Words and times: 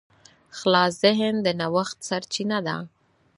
خلاص 0.57 0.93
ذهن 1.03 1.33
د 1.45 1.47
نوښت 1.59 1.97
سرچینه 2.07 2.57
ده. 2.67 2.77